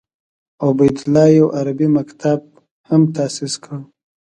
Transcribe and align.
عبیدالله 0.67 1.25
یو 1.39 1.47
عربي 1.57 1.87
مکتب 1.97 2.39
هم 2.89 3.01
تاسیس 3.15 3.53
کړ. 3.63 3.77